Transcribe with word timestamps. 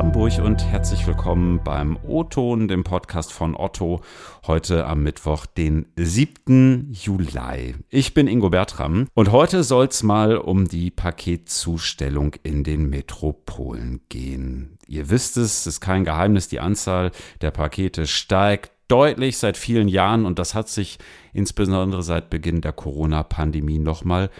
Hamburg 0.00 0.40
und 0.42 0.64
herzlich 0.64 1.06
willkommen 1.06 1.60
beim 1.62 1.98
O-Ton, 2.08 2.68
dem 2.68 2.84
Podcast 2.84 3.34
von 3.34 3.54
Otto, 3.54 4.00
heute 4.46 4.86
am 4.86 5.02
Mittwoch, 5.02 5.44
den 5.44 5.88
7. 5.94 6.90
Juli. 6.90 7.74
Ich 7.90 8.14
bin 8.14 8.26
Ingo 8.26 8.48
Bertram 8.48 9.08
und 9.12 9.30
heute 9.30 9.62
soll 9.62 9.88
es 9.88 10.02
mal 10.02 10.38
um 10.38 10.66
die 10.66 10.90
Paketzustellung 10.90 12.34
in 12.42 12.64
den 12.64 12.88
Metropolen 12.88 14.00
gehen. 14.08 14.78
Ihr 14.86 15.10
wisst 15.10 15.36
es, 15.36 15.60
es 15.60 15.66
ist 15.66 15.80
kein 15.82 16.06
Geheimnis, 16.06 16.48
die 16.48 16.60
Anzahl 16.60 17.10
der 17.42 17.50
Pakete 17.50 18.06
steigt 18.06 18.72
deutlich 18.88 19.36
seit 19.36 19.58
vielen 19.58 19.86
Jahren 19.86 20.24
und 20.24 20.38
das 20.38 20.54
hat 20.54 20.70
sich 20.70 20.96
insbesondere 21.34 22.02
seit 22.02 22.30
Beginn 22.30 22.62
der 22.62 22.72
Corona-Pandemie 22.72 23.78
nochmal 23.78 24.30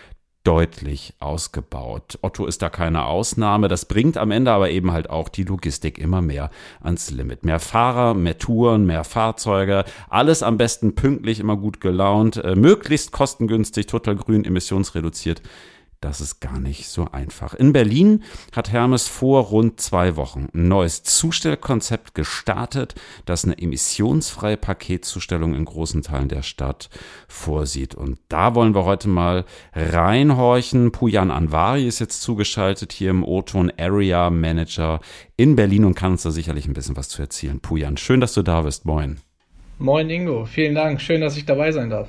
deutlich 0.45 1.15
ausgebaut. 1.21 2.19
Otto 2.23 2.47
ist 2.47 2.63
da 2.63 2.71
keine 2.71 3.05
Ausnahme. 3.05 3.69
Das 3.69 3.85
bringt 3.85 4.17
am 4.17 4.31
Ende 4.31 4.51
aber 4.53 4.71
eben 4.71 4.93
halt 4.93 5.11
auch 5.11 5.29
die 5.29 5.45
Logistik 5.45 5.99
immer 5.99 6.23
mehr 6.23 6.51
ans 6.83 7.11
Limit. 7.11 7.45
Mehr 7.45 7.61
Fahrer, 7.61 8.15
mehr 8.15 8.39
Touren, 8.39 8.87
mehr 8.87 9.05
Fahrzeuge, 9.05 9.85
alles 10.09 10.43
am 10.43 10.57
besten 10.57 10.95
pünktlich, 10.95 11.41
immer 11.41 11.57
gut 11.57 11.81
gelaunt, 11.81 12.37
äh, 12.39 12.57
möglichst 12.57 13.13
kostengünstig, 13.13 13.87
total 13.87 14.17
grün, 14.17 14.45
emissionsreduziert 14.45 15.43
das 16.01 16.23
ist 16.23 16.41
gar 16.41 16.59
nicht 16.59 16.89
so 16.89 17.09
einfach. 17.13 17.53
In 17.53 17.75
Berlin 17.75 18.23
hat 18.57 18.73
Hermes 18.73 19.07
vor 19.07 19.45
rund 19.45 19.81
zwei 19.81 20.17
Wochen 20.17 20.49
ein 20.55 20.69
neues 20.69 21.03
Zustellkonzept 21.03 22.15
gestartet, 22.15 22.95
das 23.27 23.45
eine 23.45 23.59
emissionsfreie 23.59 24.57
Paketzustellung 24.57 25.55
in 25.55 25.67
großen 25.67 26.03
Teilen 26.03 26.29
der 26.29 26.43
Stadt 26.43 26.89
vorsieht. 27.29 27.95
Und 27.95 28.19
da 28.29 28.55
wollen 28.55 28.75
wir 28.75 28.87
heute 28.87 29.09
mal 29.09 29.45
reinhorchen. 29.75 30.91
Pujan 30.91 31.31
Anvari 31.31 31.87
ist 31.87 31.99
jetzt 31.99 32.23
zugeschaltet 32.23 32.93
hier 32.93 33.11
im 33.11 33.23
O-Ton 33.23 33.71
Area 33.79 34.31
Manager 34.31 35.01
in 35.37 35.55
Berlin 35.55 35.85
und 35.85 35.97
kann 35.97 36.13
uns 36.13 36.23
da 36.23 36.31
sicherlich 36.31 36.67
ein 36.67 36.73
bisschen 36.73 36.97
was 36.97 37.11
zu 37.11 37.21
erzählen. 37.21 37.61
Pujan, 37.61 37.99
schön, 37.99 38.21
dass 38.21 38.33
du 38.33 38.43
da 38.43 38.63
bist. 38.63 38.87
Moin. 38.87 39.21
Moin 39.79 40.09
Ingo, 40.09 40.47
vielen 40.47 40.75
Dank. 40.75 41.01
Schön, 41.03 41.21
dass 41.21 41.37
ich 41.37 41.45
dabei 41.45 41.73
sein 41.73 41.91
darf. 41.91 42.09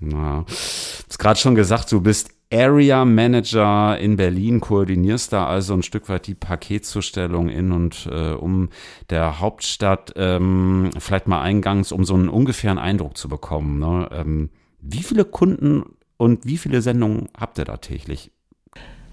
Na, 0.00 0.44
du 0.46 0.52
hast 0.52 1.18
gerade 1.18 1.38
schon 1.38 1.54
gesagt, 1.54 1.90
du 1.92 2.00
bist 2.00 2.30
Area 2.54 3.04
Manager 3.04 3.98
in 3.98 4.16
Berlin, 4.16 4.60
koordinierst 4.60 5.32
da 5.32 5.46
also 5.46 5.74
ein 5.74 5.82
Stück 5.82 6.08
weit 6.08 6.28
die 6.28 6.34
Paketzustellung 6.34 7.48
in 7.48 7.72
und 7.72 8.08
äh, 8.10 8.30
um 8.30 8.68
der 9.10 9.40
Hauptstadt, 9.40 10.12
ähm, 10.16 10.90
vielleicht 10.98 11.26
mal 11.26 11.42
eingangs, 11.42 11.90
um 11.90 12.04
so 12.04 12.14
einen 12.14 12.28
ungefähren 12.28 12.78
Eindruck 12.78 13.16
zu 13.16 13.28
bekommen. 13.28 13.80
Ne? 13.80 14.08
Ähm, 14.12 14.50
wie 14.80 15.02
viele 15.02 15.24
Kunden 15.24 15.82
und 16.16 16.46
wie 16.46 16.56
viele 16.56 16.80
Sendungen 16.80 17.28
habt 17.36 17.58
ihr 17.58 17.64
da 17.64 17.78
täglich? 17.78 18.30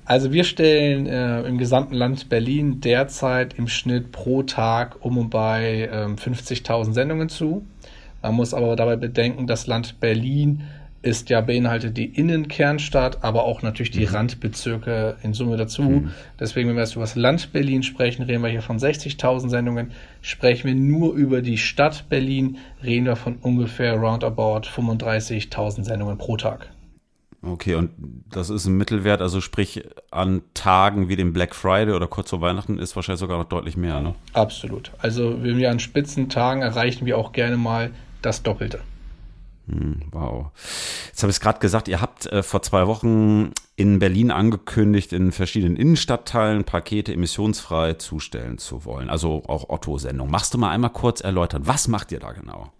Also 0.06 0.32
wir 0.32 0.44
stellen 0.44 1.08
äh, 1.08 1.42
im 1.42 1.58
gesamten 1.58 1.96
Land 1.96 2.30
Berlin 2.30 2.80
derzeit 2.82 3.56
im 3.58 3.68
Schnitt 3.68 4.12
pro 4.12 4.44
Tag 4.44 4.98
um 5.04 5.18
und 5.18 5.30
bei 5.32 5.90
äh, 5.92 6.06
50.000 6.06 6.94
Sendungen 6.94 7.30
zu. 7.30 7.66
Man 8.22 8.36
muss 8.36 8.54
aber 8.54 8.76
dabei 8.76 8.98
bedenken, 8.98 9.48
das 9.48 9.66
Land 9.66 10.00
Berlin 10.00 10.64
ist 11.02 11.30
ja 11.30 11.42
beinhaltet 11.42 11.98
die 11.98 12.06
Innenkernstadt, 12.06 13.24
aber 13.24 13.44
auch 13.44 13.62
natürlich 13.62 13.92
die 13.92 14.06
mhm. 14.06 14.14
Randbezirke 14.14 15.18
in 15.24 15.34
Summe 15.34 15.58
dazu. 15.58 15.82
Mhm. 15.82 16.12
Deswegen, 16.40 16.70
wenn 16.70 16.76
wir 16.76 16.84
jetzt 16.84 16.94
über 16.94 17.04
das 17.04 17.16
Land 17.16 17.52
Berlin 17.54 17.84
sprechen, 17.84 18.24
reden 18.24 18.44
wir 18.44 18.50
hier 18.50 18.62
von 18.62 18.78
60.000 18.78 19.50
Sendungen. 19.50 19.92
Sprechen 20.22 20.68
wir 20.68 20.76
nur 20.76 21.14
über 21.16 21.42
die 21.42 21.58
Stadt 21.58 22.06
Berlin, 22.10 22.58
reden 22.84 23.06
wir 23.06 23.16
von 23.16 23.38
ungefähr 23.38 23.96
roundabout 23.96 24.68
35.000 24.68 25.84
Sendungen 25.84 26.18
pro 26.18 26.38
Tag. 26.38 26.70
Okay, 27.44 27.74
und 27.74 27.90
das 28.30 28.52
ist 28.52 28.68
ein 28.68 28.78
Mittelwert, 28.78 29.20
also 29.20 29.42
sprich 29.42 29.84
an 30.12 30.44
Tagen 30.54 31.10
wie 31.10 31.16
dem 31.16 31.34
Black 31.34 31.56
Friday 31.56 31.96
oder 31.96 32.06
kurz 32.06 32.30
vor 32.30 32.42
Weihnachten 32.42 32.78
ist 32.78 32.96
wahrscheinlich 32.96 33.20
sogar 33.20 33.40
noch 33.40 33.50
deutlich 33.50 33.76
mehr, 33.76 34.00
ne? 34.00 34.14
Absolut. 34.34 34.92
Also 35.00 35.42
wenn 35.42 35.58
wir 35.58 35.72
an 35.72 35.80
Spitzentagen 35.80 36.62
erreichen 36.62 37.08
wir 37.08 37.18
auch 37.18 37.32
gerne 37.32 37.58
mal 37.58 37.90
das 38.22 38.44
Doppelte. 38.44 38.82
Hm, 39.68 40.02
wow. 40.12 40.48
Jetzt 41.08 41.22
habe 41.24 41.30
ich 41.30 41.38
es 41.38 41.40
gerade 41.40 41.60
gesagt, 41.60 41.88
ihr 41.88 42.02
habt 42.02 42.26
äh, 42.28 42.44
vor 42.44 42.62
zwei 42.62 42.88
Wochen 42.88 43.52
in 43.76 44.00
Berlin 44.00 44.32
angekündigt, 44.32 45.14
in 45.14 45.32
verschiedenen 45.32 45.76
Innenstadtteilen 45.76 46.64
Pakete 46.64 47.14
emissionsfrei 47.14 47.94
zustellen 47.94 48.58
zu 48.58 48.86
wollen. 48.86 49.10
Also 49.10 49.44
auch 49.48 49.70
Otto-Sendung. 49.70 50.30
Machst 50.30 50.54
du 50.54 50.58
mal 50.58 50.72
einmal 50.72 50.92
kurz 50.92 51.22
erläutern, 51.22 51.64
was 51.66 51.88
macht 51.88 52.12
ihr 52.12 52.20
da 52.20 52.32
genau? 52.32 52.72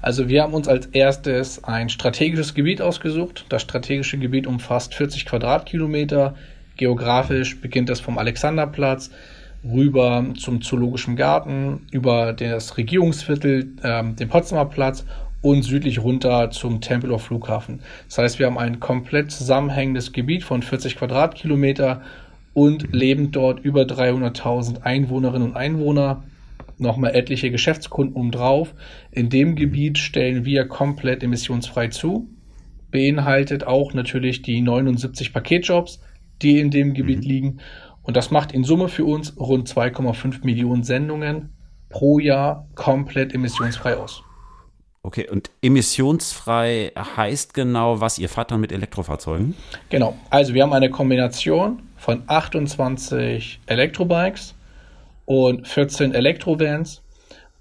Also 0.00 0.28
wir 0.28 0.42
haben 0.42 0.52
uns 0.52 0.68
als 0.68 0.86
erstes 0.86 1.64
ein 1.64 1.88
strategisches 1.88 2.54
Gebiet 2.54 2.82
ausgesucht. 2.82 3.46
Das 3.48 3.62
strategische 3.62 4.18
Gebiet 4.18 4.46
umfasst 4.46 4.94
40 4.94 5.24
Quadratkilometer. 5.24 6.34
Geografisch 6.76 7.60
beginnt 7.60 7.88
es 7.88 8.00
vom 8.00 8.18
Alexanderplatz 8.18 9.10
rüber 9.64 10.26
zum 10.36 10.60
Zoologischen 10.60 11.16
Garten, 11.16 11.86
über 11.90 12.32
das 12.34 12.76
Regierungsviertel, 12.76 13.72
äh, 13.82 14.04
den 14.04 14.28
Potsdamer 14.28 14.66
Platz 14.66 15.04
und 15.44 15.62
südlich 15.62 16.02
runter 16.02 16.50
zum 16.50 16.80
Tempelhof 16.80 17.24
Flughafen. 17.24 17.80
Das 18.08 18.16
heißt, 18.16 18.38
wir 18.38 18.46
haben 18.46 18.56
ein 18.56 18.80
komplett 18.80 19.30
zusammenhängendes 19.30 20.14
Gebiet 20.14 20.42
von 20.42 20.62
40 20.62 20.96
Quadratkilometer 20.96 22.00
und 22.54 22.94
leben 22.94 23.30
dort 23.30 23.60
über 23.60 23.82
300.000 23.82 24.80
Einwohnerinnen 24.84 25.48
und 25.48 25.54
Einwohner. 25.54 26.24
Nochmal 26.78 27.14
etliche 27.14 27.50
Geschäftskunden 27.50 28.16
umdrauf. 28.16 28.74
In 29.10 29.28
dem 29.28 29.54
Gebiet 29.54 29.98
stellen 29.98 30.46
wir 30.46 30.66
komplett 30.66 31.22
emissionsfrei 31.22 31.88
zu. 31.88 32.30
Beinhaltet 32.90 33.66
auch 33.66 33.92
natürlich 33.92 34.40
die 34.40 34.62
79 34.62 35.34
Paketjobs, 35.34 36.00
die 36.40 36.58
in 36.58 36.70
dem 36.70 36.94
Gebiet 36.94 37.18
mhm. 37.18 37.28
liegen. 37.28 37.60
Und 38.00 38.16
das 38.16 38.30
macht 38.30 38.52
in 38.52 38.64
Summe 38.64 38.88
für 38.88 39.04
uns 39.04 39.38
rund 39.38 39.68
2,5 39.68 40.42
Millionen 40.42 40.84
Sendungen 40.84 41.50
pro 41.90 42.18
Jahr 42.18 42.66
komplett 42.74 43.34
emissionsfrei 43.34 43.98
aus. 43.98 44.22
Okay, 45.06 45.28
und 45.28 45.50
emissionsfrei 45.60 46.90
heißt 46.96 47.52
genau, 47.52 48.00
was 48.00 48.18
ihr 48.18 48.30
fahrt 48.30 48.50
dann 48.50 48.60
mit 48.60 48.72
Elektrofahrzeugen? 48.72 49.54
Genau, 49.90 50.16
also 50.30 50.54
wir 50.54 50.62
haben 50.62 50.72
eine 50.72 50.88
Kombination 50.88 51.82
von 51.98 52.22
28 52.26 53.60
Elektrobikes 53.66 54.54
und 55.26 55.68
14 55.68 56.14
Elektrovans. 56.14 57.02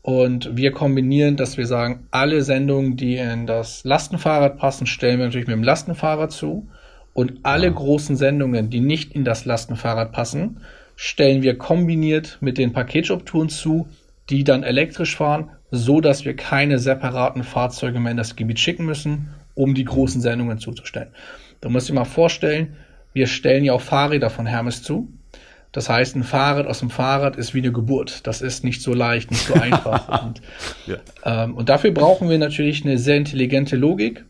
Und 0.02 0.56
wir 0.56 0.72
kombinieren, 0.72 1.36
dass 1.36 1.58
wir 1.58 1.68
sagen, 1.68 2.08
alle 2.12 2.44
Sendungen, 2.44 2.96
die 2.96 3.18
in 3.18 3.46
das 3.46 3.84
Lastenfahrrad 3.84 4.58
passen, 4.58 4.88
stellen 4.88 5.20
wir 5.20 5.26
natürlich 5.26 5.48
mit 5.48 5.58
dem 5.58 5.64
Lastenfahrrad 5.64 6.32
zu. 6.32 6.68
Und 7.14 7.40
alle 7.44 7.68
ja. 7.68 7.74
großen 7.74 8.16
Sendungen, 8.16 8.70
die 8.70 8.80
nicht 8.80 9.12
in 9.12 9.26
das 9.26 9.44
Lastenfahrrad 9.44 10.14
passen, 10.14 10.62
stellen 10.96 11.42
wir 11.42 11.58
kombiniert 11.58 12.38
mit 12.40 12.58
den 12.58 12.72
Paketjob-Touren 12.72 13.50
zu, 13.50 13.88
die 14.30 14.46
dann 14.46 14.64
elektrisch 14.64 15.18
fahren 15.18 15.52
so 15.76 16.02
dass 16.02 16.24
wir 16.24 16.36
keine 16.36 16.78
separaten 16.78 17.44
Fahrzeuge 17.44 18.00
mehr 18.00 18.12
in 18.12 18.18
das 18.18 18.36
Gebiet 18.36 18.60
schicken 18.60 18.86
müssen, 18.86 19.30
um 19.56 19.74
die 19.74 19.86
großen 19.86 20.22
Sendungen 20.22 20.60
zuzustellen. 20.60 21.10
Da 21.62 21.70
muss 21.70 21.86
ich 21.90 21.96
mal 21.96 22.06
vorstellen, 22.06 22.76
wir 23.12 23.26
stellen 23.26 23.64
ja 23.64 23.74
auch 23.74 23.82
Fahrräder 23.82 24.30
von 24.30 24.46
Hermes 24.46 24.84
zu. 24.84 25.12
Das 25.72 25.90
heißt, 25.90 26.16
ein 26.16 26.24
Fahrrad 26.24 26.68
aus 26.68 26.80
dem 26.80 26.92
Fahrrad 26.92 27.38
ist 27.38 27.56
wie 27.56 27.60
eine 27.60 27.72
Geburt. 27.72 28.28
Das 28.28 28.44
ist 28.44 28.64
nicht 28.64 28.84
so 28.84 28.94
leicht, 28.94 29.32
nicht 29.32 29.48
so 29.48 29.54
einfach. 29.60 30.26
und, 30.26 30.42
ja. 30.86 30.98
ähm, 31.26 31.56
und 31.56 31.70
dafür 31.70 31.90
brauchen 31.90 32.30
wir 32.30 32.38
natürlich 32.38 32.86
eine 32.86 33.00
sehr 33.00 33.18
intelligente 33.18 33.76
Logik, 33.76 34.26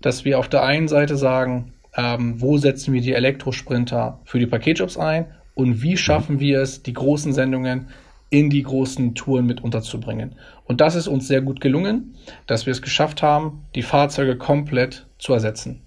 dass 0.00 0.24
wir 0.24 0.38
auf 0.38 0.48
der 0.48 0.62
einen 0.62 0.88
Seite 0.88 1.18
sagen, 1.18 1.74
ähm, 1.94 2.40
wo 2.40 2.56
setzen 2.56 2.94
wir 2.94 3.02
die 3.02 3.12
Elektrosprinter 3.12 4.20
für 4.24 4.38
die 4.38 4.46
Paketjobs 4.46 4.96
ein 4.96 5.26
und 5.52 5.82
wie 5.82 5.98
schaffen 5.98 6.40
wir 6.40 6.62
es, 6.62 6.82
die 6.82 6.94
großen 6.94 7.34
Sendungen 7.34 7.88
in 8.36 8.50
die 8.50 8.62
großen 8.62 9.14
Touren 9.14 9.46
mit 9.46 9.64
unterzubringen. 9.64 10.34
Und 10.64 10.82
das 10.82 10.94
ist 10.94 11.08
uns 11.08 11.26
sehr 11.26 11.40
gut 11.40 11.62
gelungen, 11.62 12.16
dass 12.46 12.66
wir 12.66 12.72
es 12.72 12.82
geschafft 12.82 13.22
haben, 13.22 13.64
die 13.74 13.82
Fahrzeuge 13.82 14.36
komplett 14.36 15.06
zu 15.18 15.32
ersetzen. 15.32 15.80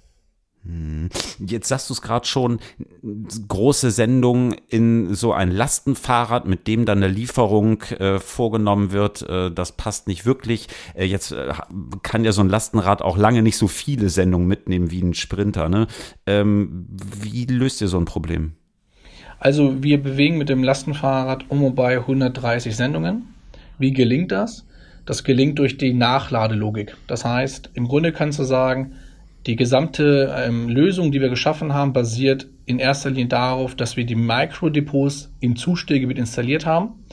Hm. 0.66 1.10
Jetzt 1.46 1.68
sagst 1.68 1.90
du 1.90 1.94
es 1.94 2.02
gerade 2.02 2.26
schon, 2.26 2.60
große 3.48 3.92
Sendung 3.92 4.54
in 4.68 5.13
so 5.13 5.31
ein 5.31 5.51
Lastenfahrrad, 5.51 6.48
mit 6.48 6.68
dem 6.68 6.86
dann 6.86 7.04
eine 7.04 7.07
Lieferung 7.07 7.84
äh, 7.84 8.18
vorgenommen 8.18 8.92
wird, 8.92 9.22
äh, 9.30 9.51
das 9.51 9.74
passt 9.74 10.07
nicht 10.07 10.25
wirklich. 10.25 10.68
Äh, 10.96 11.06
jetzt 11.06 11.31
äh, 11.31 11.54
kann 12.01 12.25
ja 12.25 12.31
so 12.31 12.42
ein 12.42 12.50
Lastenrad 12.50 13.04
auch 13.04 13.16
lange 13.16 13.44
nicht 13.44 13.57
so 13.57 13.68
viele 13.68 14.10
Sendungen 14.10 14.48
mitnehmen 14.48 14.90
wie 14.90 15.04
ein 15.04 15.13
Sprinter. 15.13 15.69
Ne? 15.69 15.86
Ähm, 16.25 16.88
wie 16.90 17.46
löst 17.46 17.80
ihr 17.81 17.88
so 17.88 18.00
ein 18.00 18.06
Problem? 18.06 18.54
Also 19.39 19.81
wir 19.83 20.01
bewegen 20.01 20.38
mit 20.38 20.50
dem 20.50 20.63
Lastenfahrrad 20.63 21.45
um 21.50 21.63
und 21.63 21.75
bei 21.75 21.97
130 21.97 22.75
Sendungen. 22.75 23.33
Wie 23.77 23.94
gelingt 23.94 24.31
das? 24.31 24.65
Das 25.06 25.24
gelingt 25.24 25.57
durch 25.57 25.77
die 25.77 25.94
Nachladelogik. 25.94 26.95
Das 27.07 27.25
heißt, 27.25 27.71
im 27.74 27.88
Grunde 27.88 28.12
kannst 28.12 28.38
du 28.39 28.44
sagen, 28.44 28.94
die 29.45 29.56
gesamte 29.56 30.36
ähm, 30.38 30.68
Lösung, 30.68 31.12
die 31.12 31.21
wir 31.21 31.30
geschaffen 31.30 31.74
haben, 31.74 31.94
basiert 31.94 32.47
in 32.65 32.77
erster 32.77 33.09
Linie 33.09 33.27
darauf, 33.27 33.74
dass 33.74 33.95
wir 33.95 34.06
die 34.06 34.15
Mikrodepots 34.15 35.31
im 35.39 35.56
Zustellgebiet 35.56 36.18
installiert 36.18 36.65
haben, 36.65 37.06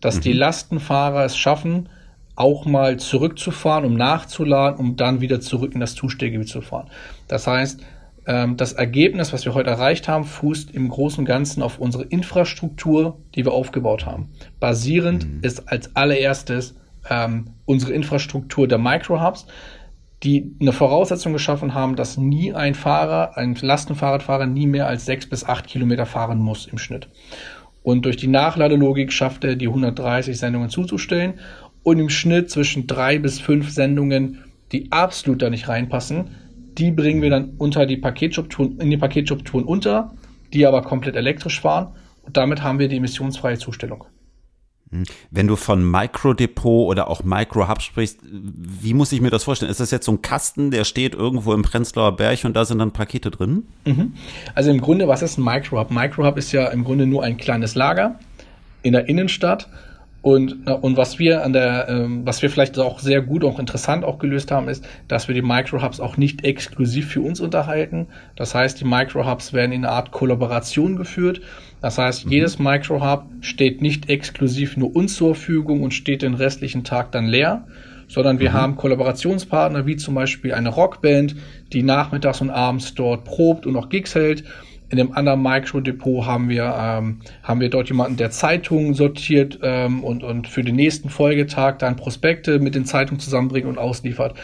dass 0.00 0.16
mhm. 0.16 0.20
die 0.20 0.32
Lastenfahrer 0.32 1.24
es 1.24 1.36
schaffen, 1.36 1.88
auch 2.36 2.64
mal 2.64 2.98
zurückzufahren, 2.98 3.84
um 3.84 3.94
nachzuladen, 3.94 4.78
um 4.78 4.96
dann 4.96 5.20
wieder 5.20 5.40
zurück 5.40 5.74
in 5.74 5.80
das 5.80 5.94
Zustellgebiet 5.94 6.48
zu 6.48 6.62
fahren. 6.62 6.88
Das 7.28 7.46
heißt, 7.46 7.80
das 8.24 8.72
Ergebnis, 8.72 9.32
was 9.32 9.44
wir 9.44 9.54
heute 9.54 9.70
erreicht 9.70 10.06
haben, 10.06 10.24
fußt 10.24 10.70
im 10.72 10.88
Großen 10.88 11.20
und 11.20 11.24
Ganzen 11.24 11.62
auf 11.62 11.78
unsere 11.78 12.04
Infrastruktur, 12.04 13.18
die 13.34 13.44
wir 13.44 13.52
aufgebaut 13.52 14.06
haben. 14.06 14.28
Basierend 14.60 15.26
mhm. 15.26 15.38
ist 15.42 15.68
als 15.68 15.96
allererstes 15.96 16.76
ähm, 17.10 17.46
unsere 17.64 17.92
Infrastruktur 17.92 18.68
der 18.68 18.78
Microhubs, 18.78 19.46
die 20.22 20.54
eine 20.60 20.72
Voraussetzung 20.72 21.32
geschaffen 21.32 21.74
haben, 21.74 21.96
dass 21.96 22.16
nie 22.16 22.52
ein 22.52 22.74
Fahrer, 22.74 23.36
ein 23.36 23.56
Lastenfahrradfahrer 23.60 24.46
nie 24.46 24.68
mehr 24.68 24.86
als 24.86 25.04
sechs 25.04 25.28
bis 25.28 25.44
acht 25.44 25.66
Kilometer 25.66 26.06
fahren 26.06 26.38
muss 26.38 26.66
im 26.66 26.78
Schnitt. 26.78 27.08
Und 27.82 28.04
durch 28.04 28.16
die 28.16 28.28
Nachladelogik 28.28 29.12
schafft 29.12 29.42
er, 29.42 29.56
die 29.56 29.66
130 29.66 30.38
Sendungen 30.38 30.70
zuzustellen 30.70 31.40
und 31.82 31.98
im 31.98 32.08
Schnitt 32.08 32.50
zwischen 32.50 32.86
drei 32.86 33.18
bis 33.18 33.40
fünf 33.40 33.70
Sendungen, 33.70 34.44
die 34.70 34.92
absolut 34.92 35.42
da 35.42 35.50
nicht 35.50 35.68
reinpassen, 35.68 36.30
die 36.78 36.90
bringen 36.90 37.22
wir 37.22 37.30
dann 37.30 37.54
unter 37.58 37.86
die 37.86 37.96
Paketstrukturen, 37.96 38.78
in 38.78 38.90
die 38.90 38.96
Paketstrukturen 38.96 39.64
unter, 39.64 40.12
die 40.52 40.66
aber 40.66 40.82
komplett 40.82 41.16
elektrisch 41.16 41.60
fahren. 41.60 41.94
Und 42.22 42.36
damit 42.36 42.62
haben 42.62 42.78
wir 42.78 42.88
die 42.88 42.96
emissionsfreie 42.96 43.58
Zustellung. 43.58 44.04
Hm. 44.90 45.04
Wenn 45.30 45.46
du 45.46 45.56
von 45.56 45.90
Microdepot 45.90 46.88
oder 46.88 47.08
auch 47.08 47.24
Microhub 47.24 47.80
sprichst, 47.80 48.20
wie 48.22 48.94
muss 48.94 49.10
ich 49.12 49.20
mir 49.20 49.30
das 49.30 49.44
vorstellen? 49.44 49.70
Ist 49.70 49.80
das 49.80 49.90
jetzt 49.90 50.06
so 50.06 50.12
ein 50.12 50.22
Kasten, 50.22 50.70
der 50.70 50.84
steht 50.84 51.14
irgendwo 51.14 51.54
im 51.54 51.62
Prenzlauer 51.62 52.16
Berg 52.16 52.44
und 52.44 52.54
da 52.54 52.64
sind 52.64 52.78
dann 52.78 52.92
Pakete 52.92 53.30
drin? 53.30 53.64
Mhm. 53.86 54.12
Also 54.54 54.70
im 54.70 54.80
Grunde, 54.80 55.08
was 55.08 55.22
ist 55.22 55.38
ein 55.38 55.44
Microhub? 55.44 55.90
Microhub 55.90 56.36
ist 56.36 56.52
ja 56.52 56.68
im 56.68 56.84
Grunde 56.84 57.06
nur 57.06 57.24
ein 57.24 57.38
kleines 57.38 57.74
Lager 57.74 58.18
in 58.82 58.92
der 58.92 59.08
Innenstadt 59.08 59.68
und, 60.22 60.68
und 60.68 60.96
was 60.96 61.18
wir 61.18 61.44
an 61.44 61.52
der, 61.52 61.88
ähm, 61.88 62.24
was 62.24 62.42
wir 62.42 62.48
vielleicht 62.48 62.78
auch 62.78 63.00
sehr 63.00 63.20
gut, 63.22 63.42
auch 63.42 63.58
interessant 63.58 64.04
auch 64.04 64.20
gelöst 64.20 64.52
haben, 64.52 64.68
ist, 64.68 64.84
dass 65.08 65.26
wir 65.26 65.34
die 65.34 65.42
Microhubs 65.42 65.98
auch 65.98 66.16
nicht 66.16 66.44
exklusiv 66.44 67.08
für 67.08 67.20
uns 67.20 67.40
unterhalten. 67.40 68.06
Das 68.36 68.54
heißt, 68.54 68.80
die 68.80 68.84
Microhubs 68.84 69.52
werden 69.52 69.72
in 69.72 69.84
einer 69.84 69.92
Art 69.92 70.12
Kollaboration 70.12 70.94
geführt. 70.94 71.40
Das 71.80 71.98
heißt, 71.98 72.26
mhm. 72.26 72.32
jedes 72.32 72.60
Microhub 72.60 73.24
steht 73.40 73.82
nicht 73.82 74.08
exklusiv 74.08 74.76
nur 74.76 74.94
uns 74.94 75.16
zur 75.16 75.34
Verfügung 75.34 75.82
und 75.82 75.92
steht 75.92 76.22
den 76.22 76.34
restlichen 76.34 76.84
Tag 76.84 77.10
dann 77.10 77.26
leer, 77.26 77.66
sondern 78.06 78.38
wir 78.38 78.50
mhm. 78.50 78.54
haben 78.54 78.76
Kollaborationspartner 78.76 79.86
wie 79.86 79.96
zum 79.96 80.14
Beispiel 80.14 80.54
eine 80.54 80.68
Rockband, 80.68 81.34
die 81.72 81.82
nachmittags 81.82 82.40
und 82.40 82.50
abends 82.50 82.94
dort 82.94 83.24
probt 83.24 83.66
und 83.66 83.74
auch 83.74 83.88
Gigs 83.88 84.14
hält 84.14 84.44
in 84.92 84.98
dem 84.98 85.12
anderen 85.12 85.42
Microdepot 85.42 86.26
haben 86.26 86.50
wir, 86.50 86.64
ähm, 86.78 87.20
haben 87.42 87.60
wir 87.60 87.70
dort 87.70 87.88
jemanden, 87.88 88.18
der 88.18 88.30
Zeitungen 88.30 88.92
sortiert 88.92 89.58
ähm, 89.62 90.04
und, 90.04 90.22
und 90.22 90.46
für 90.46 90.62
den 90.62 90.76
nächsten 90.76 91.08
Folgetag 91.08 91.78
dann 91.78 91.96
Prospekte 91.96 92.58
mit 92.58 92.74
den 92.74 92.84
Zeitungen 92.84 93.18
zusammenbringt 93.18 93.66
und 93.66 93.78
ausliefert. 93.78 94.34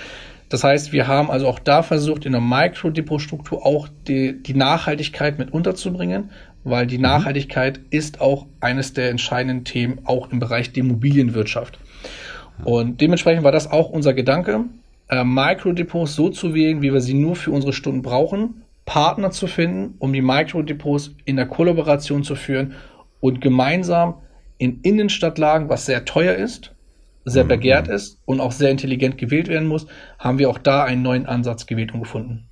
Das 0.48 0.64
heißt, 0.64 0.90
wir 0.90 1.06
haben 1.06 1.30
also 1.30 1.46
auch 1.46 1.58
da 1.58 1.82
versucht, 1.82 2.24
in 2.24 2.32
der 2.32 2.40
Microdepot-Struktur 2.40 3.66
auch 3.66 3.88
die, 4.06 4.42
die 4.42 4.54
Nachhaltigkeit 4.54 5.38
mit 5.38 5.52
unterzubringen, 5.52 6.30
weil 6.64 6.86
die 6.86 6.96
mhm. 6.96 7.02
Nachhaltigkeit 7.02 7.80
ist 7.90 8.22
auch 8.22 8.46
eines 8.60 8.94
der 8.94 9.10
entscheidenden 9.10 9.64
Themen, 9.64 10.00
auch 10.04 10.32
im 10.32 10.38
Bereich 10.38 10.72
der 10.72 10.82
Immobilienwirtschaft. 10.82 11.78
Und 12.64 13.02
dementsprechend 13.02 13.44
war 13.44 13.52
das 13.52 13.70
auch 13.70 13.90
unser 13.90 14.14
Gedanke, 14.14 14.64
äh, 15.10 15.24
Microdepots 15.24 16.14
so 16.14 16.30
zu 16.30 16.54
wählen, 16.54 16.80
wie 16.80 16.90
wir 16.90 17.02
sie 17.02 17.12
nur 17.12 17.36
für 17.36 17.50
unsere 17.50 17.74
Stunden 17.74 18.00
brauchen 18.00 18.62
Partner 18.88 19.30
zu 19.30 19.46
finden, 19.46 19.96
um 19.98 20.14
die 20.14 20.22
Microdepots 20.22 21.14
in 21.26 21.36
der 21.36 21.44
Kollaboration 21.44 22.24
zu 22.24 22.34
führen 22.34 22.72
und 23.20 23.42
gemeinsam 23.42 24.14
in 24.56 24.80
Innenstadtlagen, 24.80 25.68
was 25.68 25.84
sehr 25.84 26.06
teuer 26.06 26.34
ist, 26.34 26.74
sehr 27.26 27.44
mhm. 27.44 27.48
begehrt 27.48 27.88
ist 27.88 28.22
und 28.24 28.40
auch 28.40 28.50
sehr 28.50 28.70
intelligent 28.70 29.18
gewählt 29.18 29.48
werden 29.48 29.68
muss, 29.68 29.86
haben 30.18 30.38
wir 30.38 30.48
auch 30.48 30.56
da 30.56 30.84
einen 30.84 31.02
neuen 31.02 31.26
Ansatz 31.26 31.66
gewählt 31.66 31.92
und 31.92 32.00
gefunden. 32.00 32.48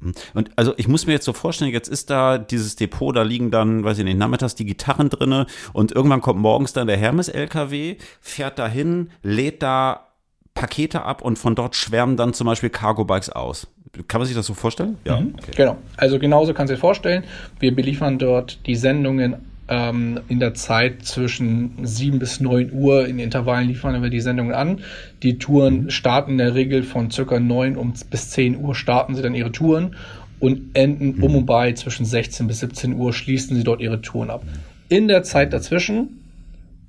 Mhm. 0.00 0.12
Und 0.34 0.50
also 0.56 0.74
ich 0.76 0.88
muss 0.88 1.06
mir 1.06 1.14
jetzt 1.14 1.24
so 1.24 1.32
vorstellen, 1.32 1.72
jetzt 1.72 1.88
ist 1.88 2.10
da 2.10 2.36
dieses 2.36 2.76
Depot, 2.76 3.16
da 3.16 3.22
liegen 3.22 3.50
dann, 3.50 3.82
weiß 3.82 3.96
ich 3.96 4.04
nicht, 4.04 4.18
nachmittags 4.18 4.54
die 4.54 4.66
Gitarren 4.66 5.08
drinne 5.08 5.46
und 5.72 5.90
irgendwann 5.90 6.20
kommt 6.20 6.38
morgens 6.38 6.74
dann 6.74 6.86
der 6.86 6.98
Hermes-LKW, 6.98 7.96
fährt 8.20 8.58
dahin, 8.58 9.08
lädt 9.22 9.62
da 9.62 10.11
Pakete 10.54 11.02
ab 11.02 11.22
und 11.22 11.38
von 11.38 11.54
dort 11.54 11.76
schwärmen 11.76 12.16
dann 12.16 12.34
zum 12.34 12.46
Beispiel 12.46 12.70
Cargo-Bikes 12.70 13.30
aus. 13.30 13.68
Kann 14.08 14.20
man 14.20 14.26
sich 14.26 14.36
das 14.36 14.46
so 14.46 14.54
vorstellen? 14.54 14.96
Ja. 15.04 15.20
Mhm. 15.20 15.34
Okay. 15.38 15.52
Genau. 15.56 15.76
Also 15.96 16.18
genauso 16.18 16.54
kannst 16.54 16.70
du 16.70 16.74
dir 16.74 16.80
vorstellen. 16.80 17.24
Wir 17.60 17.74
beliefern 17.74 18.18
dort 18.18 18.66
die 18.66 18.74
Sendungen 18.74 19.36
ähm, 19.68 20.20
in 20.28 20.40
der 20.40 20.54
Zeit 20.54 21.04
zwischen 21.04 21.72
7 21.82 22.18
bis 22.18 22.40
9 22.40 22.72
Uhr. 22.72 23.06
In 23.06 23.18
Intervallen 23.18 23.68
liefern 23.68 24.02
wir 24.02 24.10
die 24.10 24.20
Sendungen 24.20 24.54
an. 24.54 24.80
Die 25.22 25.38
Touren 25.38 25.84
mhm. 25.84 25.90
starten 25.90 26.32
in 26.32 26.38
der 26.38 26.54
Regel 26.54 26.82
von 26.82 27.10
circa 27.10 27.38
9 27.38 27.76
um, 27.76 27.92
bis 28.10 28.30
10 28.30 28.56
Uhr 28.56 28.74
starten 28.74 29.14
sie 29.14 29.22
dann 29.22 29.34
ihre 29.34 29.52
Touren 29.52 29.96
und 30.40 30.74
enden 30.74 31.16
mhm. 31.16 31.22
um 31.22 31.36
und 31.36 31.46
bei 31.46 31.72
zwischen 31.72 32.04
16 32.04 32.46
bis 32.46 32.60
17 32.60 32.94
Uhr 32.94 33.12
schließen 33.12 33.56
sie 33.56 33.64
dort 33.64 33.80
ihre 33.80 34.00
Touren 34.00 34.30
ab. 34.30 34.42
In 34.88 35.06
der 35.08 35.22
Zeit 35.22 35.52
dazwischen 35.52 36.20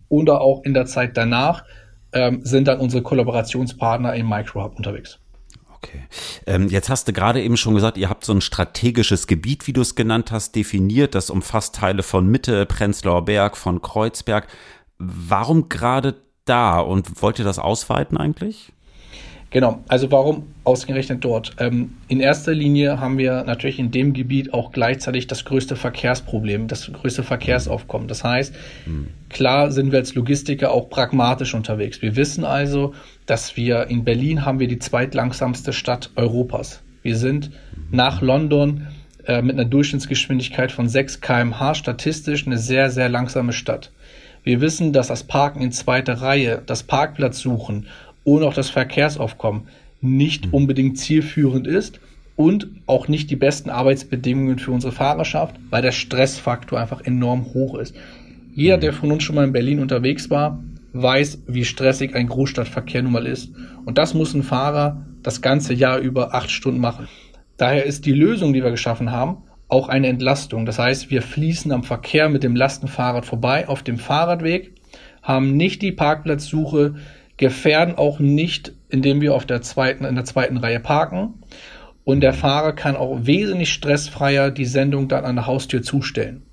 oder 0.10 0.42
auch 0.42 0.64
in 0.64 0.74
der 0.74 0.86
Zeit 0.86 1.18
danach 1.18 1.64
ähm, 2.14 2.42
sind 2.44 2.68
dann 2.68 2.80
unsere 2.80 3.04
Kollaborationspartner 3.04 4.14
im 4.16 4.30
Microhub 4.30 4.76
unterwegs. 4.78 5.20
Okay. 5.84 6.04
Ähm, 6.48 6.70
jetzt 6.70 6.90
hast 6.90 7.08
du 7.08 7.14
gerade 7.14 7.42
eben 7.42 7.58
schon 7.58 7.76
gesagt, 7.76 7.98
ihr 7.98 8.10
habt 8.10 8.24
so 8.24 8.34
ein 8.34 8.42
strategisches 8.42 9.28
Gebiet, 9.28 9.68
wie 9.68 9.74
du 9.74 9.82
es 9.82 9.96
genannt 9.96 10.32
hast, 10.32 10.56
definiert. 10.56 11.14
Das 11.14 11.30
umfasst 11.30 11.76
Teile 11.76 12.04
von 12.04 12.28
Mitte, 12.28 12.66
Prenzlauer 12.66 13.26
Berg, 13.26 13.58
von 13.58 13.82
Kreuzberg. 13.82 14.48
Warum 14.98 15.68
gerade 15.68 16.16
da 16.46 16.80
und 16.80 17.22
wollt 17.22 17.40
ihr 17.40 17.46
das 17.46 17.60
ausweiten 17.60 18.18
eigentlich? 18.18 18.72
Genau, 19.54 19.84
also 19.88 20.12
warum 20.12 20.48
ausgerechnet 20.64 21.24
dort? 21.24 21.52
Ähm, 21.60 21.92
in 22.08 22.20
erster 22.20 22.56
Linie 22.56 23.00
haben 23.00 23.20
wir 23.20 23.44
natürlich 23.44 23.78
in 23.78 23.92
dem 23.92 24.14
Gebiet 24.14 24.52
auch 24.52 24.72
gleichzeitig 24.72 25.28
das 25.28 25.46
größte 25.46 25.76
Verkehrsproblem, 25.76 26.68
das 26.68 26.92
größte 26.92 27.22
Verkehrsaufkommen. 27.22 28.08
Das 28.08 28.24
heißt, 28.24 28.56
mhm. 28.88 29.10
klar 29.30 29.72
sind 29.72 29.92
wir 29.92 30.00
als 30.00 30.16
Logistiker 30.16 30.72
auch 30.72 30.90
pragmatisch 30.90 31.54
unterwegs. 31.54 32.02
Wir 32.02 32.16
wissen 32.16 32.46
also, 32.46 32.96
dass 33.28 33.56
wir 33.56 33.86
in 33.92 34.04
Berlin 34.04 34.44
haben 34.44 34.60
wir 34.60 34.68
die 34.68 34.80
zweitlangsamste 34.80 35.72
Stadt 35.72 36.10
Europas. 36.16 36.82
Wir 37.04 37.16
sind 37.16 37.52
mhm. 37.52 37.56
nach 37.92 38.24
London 38.24 38.88
äh, 39.28 39.44
mit 39.44 39.54
einer 39.54 39.66
Durchschnittsgeschwindigkeit 39.66 40.72
von 40.72 40.90
6 40.90 41.22
kmh 41.22 41.76
statistisch 41.76 42.48
eine 42.48 42.58
sehr, 42.58 42.90
sehr 42.90 43.08
langsame 43.08 43.54
Stadt. 43.54 43.92
Wir 44.44 44.62
wissen, 44.62 44.94
dass 44.94 45.08
das 45.08 45.24
Parken 45.24 45.62
in 45.62 45.72
zweiter 45.72 46.16
Reihe, 46.16 46.64
das 46.66 46.82
Parkplatz 46.82 47.40
suchen 47.40 47.86
und 48.24 48.44
auch 48.44 48.54
das 48.54 48.70
Verkehrsaufkommen 48.70 49.64
nicht 50.02 50.48
mhm. 50.48 50.54
unbedingt 50.54 50.98
zielführend 50.98 51.68
ist 51.68 52.00
und 52.36 52.68
auch 52.88 53.08
nicht 53.08 53.30
die 53.30 53.36
besten 53.36 53.70
Arbeitsbedingungen 53.70 54.60
für 54.60 54.72
unsere 54.72 54.92
Fahrerschaft, 54.92 55.56
weil 55.70 55.82
der 55.82 55.92
Stressfaktor 55.92 56.80
einfach 56.80 57.02
enorm 57.02 57.54
hoch 57.54 57.78
ist. 57.78 57.96
Jeder, 58.54 58.78
der 58.78 58.92
mhm. 58.92 58.98
von 58.98 59.12
uns 59.12 59.24
schon 59.24 59.36
mal 59.36 59.46
in 59.46 59.54
Berlin 59.54 59.80
unterwegs 59.80 60.30
war, 60.30 60.64
weiß, 60.94 61.44
wie 61.48 61.66
stressig 61.66 62.16
ein 62.16 62.28
Großstadtverkehr 62.28 63.02
nun 63.02 63.14
mal 63.14 63.26
ist. 63.26 63.52
Und 63.86 63.98
das 63.98 64.14
muss 64.14 64.34
ein 64.34 64.44
Fahrer 64.44 65.06
das 65.24 65.42
ganze 65.42 65.74
Jahr 65.74 65.98
über 66.00 66.34
acht 66.36 66.52
Stunden 66.52 66.80
machen. 66.80 67.08
Daher 67.58 67.86
ist 67.86 68.06
die 68.06 68.12
Lösung, 68.12 68.54
die 68.54 68.64
wir 68.64 68.72
geschaffen 68.72 69.12
haben, 69.12 69.38
auch 69.70 69.90
eine 69.90 70.08
Entlastung. 70.08 70.66
Das 70.66 70.78
heißt, 70.78 71.10
wir 71.10 71.22
fließen 71.22 71.72
am 71.72 71.84
Verkehr 71.84 72.30
mit 72.30 72.44
dem 72.44 72.56
Lastenfahrrad 72.56 73.26
vorbei 73.26 73.68
auf 73.68 73.82
dem 73.84 73.98
Fahrradweg, 73.98 74.74
haben 75.22 75.56
nicht 75.58 75.82
die 75.82 75.92
Parkplatzsuche, 75.92 76.96
gefährden 77.38 77.96
auch 77.96 78.20
nicht, 78.20 78.74
indem 78.90 79.22
wir 79.22 79.34
auf 79.34 79.46
der 79.46 79.62
zweiten, 79.62 80.06
in 80.06 80.16
der 80.16 80.26
zweiten 80.26 80.58
Reihe 80.58 80.80
parken. 80.80 81.36
Und 82.04 82.22
der 82.22 82.34
Fahrer 82.34 82.74
kann 82.74 82.96
auch 82.96 83.26
wesentlich 83.26 83.72
stressfreier 83.72 84.52
die 84.52 84.66
Sendung 84.66 85.08
dann 85.08 85.26
an 85.26 85.36
der 85.36 85.48
Haustür 85.48 85.82
zustellen. 85.82 86.44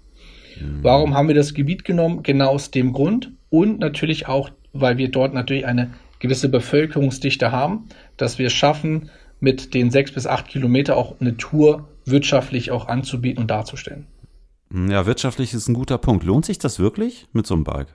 Mhm. 0.61 0.79
Warum 0.83 1.15
haben 1.15 1.29
wir 1.29 1.35
das 1.35 1.55
Gebiet 1.55 1.85
genommen? 1.85 2.23
Genau 2.23 2.51
aus 2.51 2.71
dem 2.71 2.93
Grund. 2.93 3.33
Und 3.51 3.81
natürlich 3.81 4.29
auch, 4.29 4.51
weil 4.73 4.97
wir 4.97 5.11
dort 5.11 5.35
natürlich 5.35 5.67
eine 5.67 5.91
gewisse 6.21 6.49
Bevölkerungsdichte 6.49 7.51
haben, 7.51 7.89
dass 8.17 8.39
wir 8.39 8.47
es 8.47 8.53
schaffen, 8.53 9.11
mit 9.41 9.75
den 9.75 9.91
sechs 9.91 10.13
bis 10.13 10.27
acht 10.27 10.49
Kilometer 10.49 10.97
auch 10.97 11.21
eine 11.21 11.37
Tour 11.37 11.89
wirtschaftlich 12.05 12.71
auch 12.71 12.89
anzubieten 12.89 13.41
und 13.41 13.51
darzustellen. 13.51 14.07
Ja, 14.73 15.07
wirtschaftlich 15.07 15.53
ist 15.53 15.69
ein 15.69 15.75
guter 15.75 15.99
Punkt. 15.99 16.25
Lohnt 16.25 16.45
sich 16.45 16.59
das 16.59 16.79
wirklich 16.79 17.27
mit 17.33 17.47
so 17.47 17.55
einem 17.55 17.65
Bike? 17.65 17.89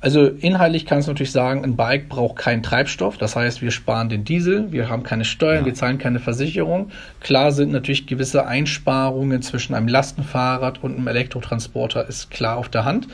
Also 0.00 0.26
inhaltlich 0.26 0.86
kannst 0.86 1.08
du 1.08 1.12
natürlich 1.12 1.32
sagen, 1.32 1.64
ein 1.64 1.74
Bike 1.74 2.08
braucht 2.08 2.36
keinen 2.36 2.62
Treibstoff. 2.62 3.18
Das 3.18 3.34
heißt, 3.34 3.62
wir 3.62 3.72
sparen 3.72 4.08
den 4.08 4.24
Diesel, 4.24 4.70
wir 4.70 4.88
haben 4.88 5.02
keine 5.02 5.24
Steuern, 5.24 5.60
ja. 5.60 5.66
wir 5.66 5.74
zahlen 5.74 5.98
keine 5.98 6.20
Versicherung. 6.20 6.90
Klar 7.20 7.50
sind 7.50 7.72
natürlich 7.72 8.06
gewisse 8.06 8.46
Einsparungen 8.46 9.42
zwischen 9.42 9.74
einem 9.74 9.88
Lastenfahrrad 9.88 10.84
und 10.84 10.96
einem 10.96 11.08
Elektrotransporter 11.08 12.08
ist 12.08 12.30
klar 12.30 12.58
auf 12.58 12.68
der 12.68 12.84
Hand. 12.84 13.08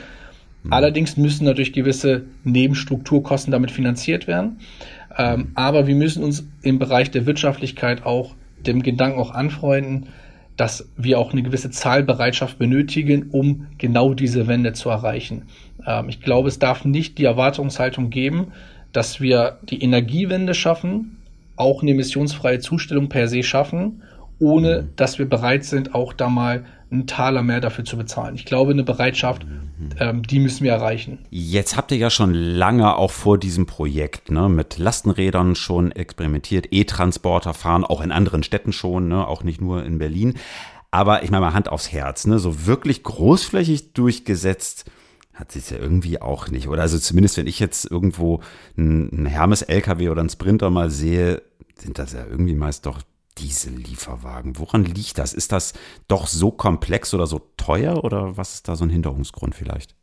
Mhm. 0.63 0.73
Allerdings 0.73 1.17
müssen 1.17 1.45
natürlich 1.45 1.73
gewisse 1.73 2.23
Nebenstrukturkosten 2.43 3.51
damit 3.51 3.71
finanziert 3.71 4.27
werden. 4.27 4.59
Ähm, 5.17 5.39
mhm. 5.39 5.47
aber 5.55 5.87
wir 5.87 5.95
müssen 5.95 6.23
uns 6.23 6.45
im 6.61 6.77
Bereich 6.77 7.09
der 7.09 7.25
Wirtschaftlichkeit 7.25 8.05
auch 8.05 8.35
dem 8.65 8.83
Gedanken 8.83 9.19
auch 9.19 9.31
anfreunden, 9.31 10.07
dass 10.57 10.89
wir 10.95 11.19
auch 11.19 11.31
eine 11.31 11.43
gewisse 11.43 11.69
Zahlbereitschaft 11.69 12.57
benötigen, 12.57 13.29
um 13.31 13.67
genau 13.77 14.13
diese 14.13 14.47
Wende 14.47 14.73
zu 14.73 14.89
erreichen. 14.89 15.43
Ähm, 15.85 16.09
ich 16.09 16.21
glaube, 16.21 16.47
es 16.47 16.59
darf 16.59 16.85
nicht 16.85 17.17
die 17.17 17.25
Erwartungshaltung 17.25 18.09
geben, 18.09 18.51
dass 18.93 19.19
wir 19.19 19.59
die 19.63 19.81
Energiewende 19.81 20.53
schaffen, 20.53 21.17
auch 21.57 21.81
eine 21.81 21.91
emissionsfreie 21.91 22.59
Zustellung 22.59 23.09
per 23.09 23.27
se 23.27 23.43
schaffen 23.43 24.01
ohne 24.39 24.81
mhm. 24.81 24.89
dass 24.95 25.19
wir 25.19 25.27
bereit 25.27 25.63
sind, 25.65 25.95
auch 25.95 26.13
da 26.13 26.29
mal 26.29 26.65
einen 26.91 27.07
Taler 27.07 27.41
mehr 27.43 27.61
dafür 27.61 27.85
zu 27.85 27.97
bezahlen. 27.97 28.35
Ich 28.35 28.45
glaube, 28.45 28.71
eine 28.71 28.83
Bereitschaft, 28.83 29.45
ähm, 29.99 30.23
die 30.23 30.39
müssen 30.39 30.63
wir 30.63 30.71
erreichen. 30.71 31.19
Jetzt 31.29 31.75
habt 31.75 31.91
ihr 31.91 31.97
ja 31.97 32.09
schon 32.09 32.33
lange 32.33 32.95
auch 32.95 33.11
vor 33.11 33.37
diesem 33.37 33.65
Projekt 33.65 34.31
ne, 34.31 34.49
mit 34.49 34.77
Lastenrädern 34.77 35.55
schon 35.55 35.91
experimentiert, 35.91 36.67
E-Transporter 36.71 37.53
fahren, 37.53 37.83
auch 37.83 38.01
in 38.01 38.11
anderen 38.11 38.43
Städten 38.43 38.71
schon, 38.71 39.07
ne, 39.07 39.27
auch 39.27 39.43
nicht 39.43 39.61
nur 39.61 39.83
in 39.83 39.97
Berlin. 39.97 40.35
Aber 40.91 41.23
ich 41.23 41.31
meine 41.31 41.45
mal 41.45 41.53
Hand 41.53 41.69
aufs 41.69 41.91
Herz, 41.91 42.25
ne, 42.27 42.39
so 42.39 42.65
wirklich 42.65 43.03
großflächig 43.03 43.93
durchgesetzt 43.93 44.85
hat 45.33 45.53
es 45.53 45.69
ja 45.69 45.77
irgendwie 45.77 46.21
auch 46.21 46.47
nicht. 46.47 46.69
Oder 46.69 46.83
also 46.83 46.97
zumindest, 46.97 47.35
wenn 47.35 47.47
ich 47.47 47.59
jetzt 47.59 47.91
irgendwo 47.91 48.39
einen 48.77 49.25
Hermes-LKW 49.25 50.07
oder 50.07 50.21
einen 50.21 50.29
Sprinter 50.29 50.69
mal 50.69 50.89
sehe, 50.89 51.41
sind 51.77 51.99
das 51.99 52.13
ja 52.13 52.25
irgendwie 52.25 52.55
meist 52.55 52.85
doch 52.85 53.01
Diesellieferwagen. 53.37 54.57
Woran 54.57 54.85
liegt 54.85 55.17
das? 55.17 55.33
Ist 55.33 55.51
das 55.51 55.73
doch 56.07 56.27
so 56.27 56.51
komplex 56.51 57.13
oder 57.13 57.27
so 57.27 57.41
teuer 57.57 58.03
oder 58.03 58.37
was 58.37 58.55
ist 58.55 58.67
da 58.67 58.75
so 58.75 58.85
ein 58.85 58.89
Hinderungsgrund 58.89 59.55
vielleicht? 59.55 59.95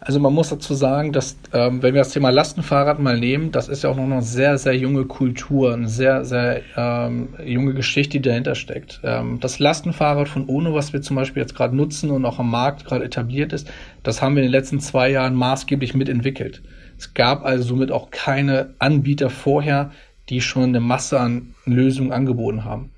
Also 0.00 0.20
man 0.20 0.32
muss 0.32 0.50
dazu 0.50 0.74
sagen, 0.74 1.12
dass 1.12 1.36
ähm, 1.52 1.82
wenn 1.82 1.94
wir 1.94 2.00
das 2.00 2.10
Thema 2.10 2.30
Lastenfahrrad 2.30 2.98
mal 2.98 3.18
nehmen, 3.18 3.50
das 3.50 3.68
ist 3.68 3.82
ja 3.82 3.90
auch 3.90 3.96
noch 3.96 4.04
eine 4.04 4.22
sehr, 4.22 4.58
sehr 4.58 4.76
junge 4.76 5.04
Kultur, 5.04 5.72
eine 5.72 5.88
sehr, 5.88 6.24
sehr 6.24 6.62
ähm, 6.76 7.34
junge 7.44 7.74
Geschichte, 7.74 8.18
die 8.18 8.28
dahinter 8.28 8.54
steckt. 8.54 9.00
Ähm, 9.04 9.40
das 9.40 9.58
Lastenfahrrad 9.58 10.28
von 10.28 10.44
UNO, 10.44 10.74
was 10.74 10.92
wir 10.92 11.02
zum 11.02 11.16
Beispiel 11.16 11.42
jetzt 11.42 11.54
gerade 11.54 11.74
nutzen 11.74 12.10
und 12.10 12.24
auch 12.24 12.38
am 12.38 12.50
Markt 12.50 12.84
gerade 12.84 13.04
etabliert 13.04 13.52
ist, 13.52 13.70
das 14.02 14.22
haben 14.22 14.36
wir 14.36 14.42
in 14.42 14.48
den 14.48 14.52
letzten 14.52 14.80
zwei 14.80 15.10
Jahren 15.10 15.34
maßgeblich 15.34 15.94
mitentwickelt. 15.94 16.62
Es 16.98 17.14
gab 17.14 17.44
also 17.44 17.64
somit 17.64 17.90
auch 17.90 18.10
keine 18.10 18.74
Anbieter 18.78 19.30
vorher, 19.30 19.90
die 20.28 20.40
schon 20.40 20.70
eine 20.70 20.80
Masse 20.80 21.20
an 21.20 21.54
Lösungen 21.64 22.12
angeboten 22.12 22.64
haben. 22.64 22.90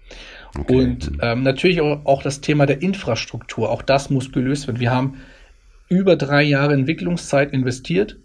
Okay. 0.58 0.74
Und 0.74 1.12
ähm, 1.20 1.42
natürlich 1.42 1.80
auch, 1.80 2.04
auch 2.04 2.22
das 2.22 2.40
Thema 2.40 2.66
der 2.66 2.82
Infrastruktur, 2.82 3.70
auch 3.70 3.82
das 3.82 4.10
muss 4.10 4.32
gelöst 4.32 4.66
werden. 4.66 4.80
Wir 4.80 4.90
haben 4.90 5.18
über 5.88 6.16
drei 6.16 6.42
Jahre 6.42 6.74
Entwicklungszeit 6.74 7.52
investiert, 7.52 8.16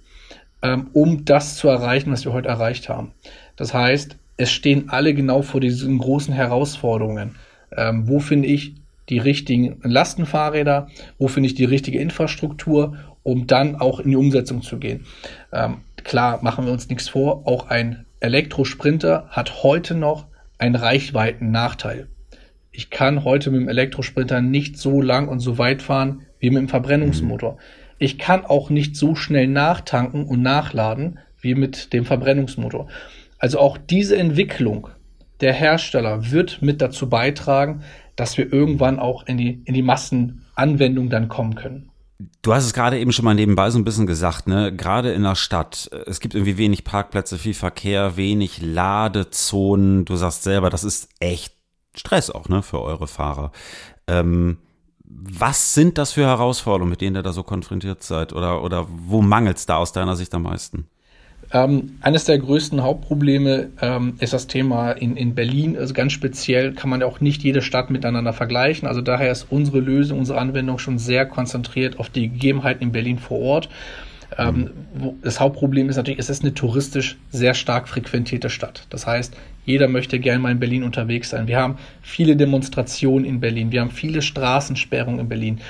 ähm, 0.62 0.90
um 0.94 1.26
das 1.26 1.56
zu 1.56 1.68
erreichen, 1.68 2.12
was 2.12 2.26
wir 2.26 2.34
heute 2.34 2.50
erreicht 2.50 2.90
haben. 2.90 3.12
Das 3.56 3.74
heißt, 3.74 4.18
es 4.38 4.52
stehen 4.52 4.90
alle 4.90 5.14
genau 5.14 5.42
vor 5.42 5.62
diesen 5.62 5.98
großen 5.98 6.34
Herausforderungen. 6.34 7.36
Ähm, 7.76 8.08
wo 8.08 8.20
finde 8.20 8.48
ich 8.48 8.76
die 9.10 9.20
richtigen 9.20 9.80
Lastenfahrräder? 9.84 10.88
Wo 11.18 11.28
finde 11.28 11.48
ich 11.48 11.56
die 11.56 11.66
richtige 11.66 12.00
Infrastruktur, 12.00 12.98
um 13.24 13.48
dann 13.48 13.76
auch 13.76 14.00
in 14.00 14.12
die 14.12 14.16
Umsetzung 14.16 14.62
zu 14.62 14.78
gehen? 14.78 15.06
Ähm, 15.52 15.78
klar, 16.04 16.42
machen 16.42 16.66
wir 16.66 16.72
uns 16.72 16.90
nichts 16.90 17.10
vor. 17.10 17.48
Auch 17.48 17.68
ein 17.68 18.06
Elektrosprinter 18.24 19.28
hat 19.32 19.64
heute 19.64 19.96
noch 19.96 20.28
einen 20.58 20.76
Reichweiten-Nachteil. 20.76 22.08
Ich 22.72 22.90
kann 22.90 23.26
heute 23.26 23.52
mit 23.52 23.60
dem 23.60 23.68
Elektrosprinter 23.68 24.40
nicht 24.40 24.78
so 24.78 25.02
lang 25.02 25.28
und 25.28 25.42
so 25.42 25.58
weit 25.58 25.82
fahren 25.82 26.22
wie 26.40 26.50
mit 26.50 26.62
dem 26.62 26.70
Verbrennungsmotor. 26.70 27.58
Ich 28.00 28.18
kann 28.18 28.46
auch 28.46 28.70
nicht 28.70 28.96
so 28.96 29.16
schnell 29.16 29.48
nachtanken 29.48 30.26
und 30.26 30.42
nachladen 30.42 31.20
wie 31.42 31.54
mit 31.54 31.92
dem 31.92 32.06
Verbrennungsmotor. 32.06 32.88
Also 33.40 33.60
auch 33.60 33.78
diese 33.78 34.16
Entwicklung 34.16 34.88
der 35.42 35.52
Hersteller 35.52 36.32
wird 36.32 36.62
mit 36.62 36.82
dazu 36.82 37.10
beitragen, 37.10 37.84
dass 38.16 38.38
wir 38.38 38.54
irgendwann 38.54 39.00
auch 39.00 39.28
in 39.28 39.38
die, 39.38 39.62
in 39.66 39.74
die 39.74 39.82
Massenanwendung 39.82 41.10
dann 41.10 41.28
kommen 41.28 41.56
können. 41.56 41.90
Du 42.42 42.54
hast 42.54 42.66
es 42.66 42.74
gerade 42.74 43.00
eben 43.00 43.12
schon 43.12 43.26
mal 43.26 43.34
nebenbei 43.34 43.70
so 43.70 43.80
ein 43.80 43.84
bisschen 43.84 44.08
gesagt, 44.08 44.48
ne? 44.48 44.76
Gerade 44.76 45.14
in 45.14 45.24
der 45.24 45.36
Stadt. 45.36 45.90
Es 46.06 46.20
gibt 46.20 46.36
irgendwie 46.36 46.58
wenig 46.58 46.84
Parkplätze, 46.84 47.38
viel 47.38 47.54
Verkehr, 47.54 48.18
wenig 48.18 48.62
Ladezonen. 48.62 50.06
Du 50.06 50.16
sagst 50.16 50.44
selber, 50.44 50.70
das 50.70 50.84
ist 50.84 51.10
echt 51.20 51.56
Stress 51.96 52.30
auch, 52.30 52.50
ne, 52.50 52.62
für 52.64 52.82
eure 52.82 53.08
Fahrer. 53.08 53.52
Ähm, 54.08 54.58
was 55.06 55.74
sind 55.74 55.98
das 55.98 56.14
für 56.14 56.26
Herausforderungen, 56.26 56.90
mit 56.90 57.02
denen 57.02 57.16
ihr 57.16 57.24
da 57.24 57.34
so 57.34 57.44
konfrontiert 57.44 58.04
seid? 58.04 58.34
Oder, 58.34 58.64
oder 58.64 58.88
wo 58.90 59.22
mangelt 59.22 59.58
es 59.58 59.66
da 59.66 59.78
aus 59.78 59.94
deiner 59.94 60.16
Sicht 60.16 60.34
am 60.34 60.44
meisten? 60.44 60.88
Ähm, 61.54 61.98
eines 62.02 62.26
der 62.26 62.40
größten 62.40 62.82
Hauptprobleme 62.82 63.70
ähm, 63.80 64.16
ist 64.20 64.34
das 64.34 64.48
Thema 64.48 64.92
in, 64.92 65.16
in 65.16 65.36
Berlin. 65.36 65.78
Also 65.78 65.94
ganz 65.94 66.12
speziell 66.12 66.74
kann 66.74 66.90
man 66.90 67.02
ja 67.02 67.06
auch 67.06 67.22
nicht 67.22 67.44
jede 67.44 67.62
Stadt 67.62 67.92
miteinander 67.92 68.34
vergleichen. 68.34 68.88
Also 68.88 69.02
daher 69.02 69.32
ist 69.32 69.48
unsere 69.52 69.80
Lösung, 69.80 70.18
unsere 70.18 70.40
Anwendung 70.40 70.80
schon 70.80 70.98
sehr 70.98 71.28
konzentriert 71.28 72.00
auf 72.00 72.10
die 72.10 72.30
Gegebenheiten 72.30 72.82
in 72.82 72.92
Berlin 72.92 73.20
vor 73.20 73.40
Ort. 73.40 73.70
Ähm, 74.36 74.72
das 75.22 75.40
Hauptproblem 75.40 75.90
ist 75.90 75.98
natürlich, 75.98 76.20
es 76.20 76.32
ist 76.32 76.42
eine 76.42 76.56
touristisch 76.56 77.18
sehr 77.30 77.54
stark 77.54 77.88
frequentierte 77.88 78.50
Stadt. 78.50 78.88
Das 78.90 79.06
heißt, 79.06 79.36
jeder 79.64 79.88
möchte 79.88 80.18
gerne 80.18 80.40
mal 80.40 80.52
in 80.52 80.60
Berlin 80.60 80.84
unterwegs 80.84 81.30
sein. 81.30 81.46
Wir 81.48 81.58
haben 81.58 81.78
viele 82.02 82.36
Demonstrationen 82.36 83.26
in 83.26 83.40
Berlin, 83.40 83.72
wir 83.72 83.82
haben 83.82 83.92
viele 83.92 84.24
Straßensperrungen 84.24 85.20
in 85.20 85.30
Berlin. 85.30 85.62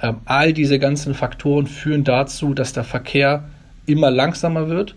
Ähm, 0.00 0.18
all 0.24 0.52
diese 0.52 0.78
ganzen 0.78 1.14
Faktoren 1.14 1.66
führen 1.66 2.04
dazu, 2.04 2.54
dass 2.54 2.72
der 2.72 2.84
Verkehr 2.84 3.48
immer 3.86 4.12
langsamer 4.12 4.68
wird 4.68 4.94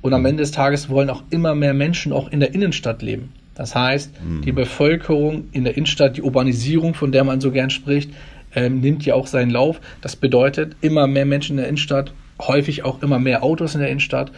und 0.00 0.14
am 0.14 0.24
Ende 0.24 0.42
des 0.42 0.52
Tages 0.52 0.88
wollen 0.88 1.10
auch 1.10 1.22
immer 1.30 1.54
mehr 1.54 1.74
Menschen 1.74 2.12
auch 2.12 2.30
in 2.30 2.40
der 2.40 2.54
Innenstadt 2.54 3.02
leben. 3.02 3.32
Das 3.54 3.74
heißt, 3.74 4.12
mhm. 4.22 4.42
die 4.42 4.52
Bevölkerung 4.52 5.48
in 5.52 5.64
der 5.64 5.76
Innenstadt, 5.76 6.16
die 6.16 6.22
Urbanisierung, 6.22 6.94
von 6.94 7.10
der 7.10 7.24
man 7.24 7.40
so 7.40 7.50
gern 7.50 7.70
spricht, 7.70 8.10
ähm, 8.54 8.80
nimmt 8.80 9.04
ja 9.04 9.14
auch 9.14 9.26
seinen 9.26 9.50
Lauf. 9.50 9.80
Das 10.00 10.14
bedeutet, 10.16 10.76
immer 10.80 11.06
mehr 11.06 11.26
Menschen 11.26 11.52
in 11.52 11.56
der 11.58 11.68
Innenstadt, 11.68 12.12
häufig 12.40 12.84
auch 12.84 13.02
immer 13.02 13.18
mehr 13.18 13.42
Autos 13.42 13.74
in 13.74 13.80
der 13.80 13.90
Innenstadt 13.90 14.30